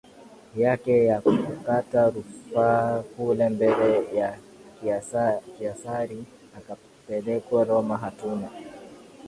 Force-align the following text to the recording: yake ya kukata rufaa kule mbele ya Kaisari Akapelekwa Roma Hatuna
yake 0.55 1.05
ya 1.05 1.21
kukata 1.21 2.09
rufaa 2.09 3.01
kule 3.03 3.49
mbele 3.49 4.15
ya 4.83 5.01
Kaisari 5.59 6.23
Akapelekwa 6.57 7.63
Roma 7.63 7.97
Hatuna 7.97 8.49